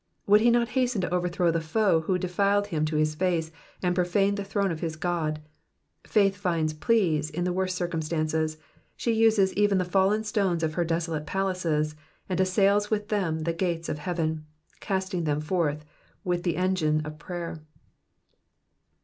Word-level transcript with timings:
Would 0.25 0.41
he. 0.41 0.49
not 0.49 0.69
hasten 0.69 0.99
to 1.01 1.13
overthrow 1.13 1.51
the 1.51 1.61
foe 1.61 2.01
who 2.01 2.17
defied 2.17 2.65
him 2.73 2.85
to 2.85 2.95
his 2.95 3.13
face, 3.13 3.51
and 3.83 3.93
profaned 3.93 4.35
the 4.35 4.43
throne 4.43 4.71
of 4.71 4.79
his 4.79 4.95
glory? 4.95 5.35
Faith 6.07 6.35
finds 6.35 6.73
pleas 6.73 7.29
in 7.29 7.43
the 7.43 7.53
worst 7.53 7.75
circumstances, 7.75 8.57
she 8.95 9.11
uses 9.11 9.53
even 9.53 9.77
the 9.77 9.85
fallen 9.85 10.23
stones 10.23 10.63
of 10.63 10.73
her 10.73 10.83
desolate 10.83 11.27
palaces, 11.27 11.95
and 12.27 12.39
assails 12.39 12.89
with 12.89 13.09
them 13.09 13.41
the 13.41 13.53
gates 13.53 13.89
of 13.89 13.99
heaven, 13.99 14.47
casting 14.79 15.25
them 15.25 15.39
forth 15.39 15.85
with 16.23 16.41
the 16.41 16.53
great 16.53 16.63
engine 16.63 17.05
of 17.05 17.19
prayer. 17.19 17.61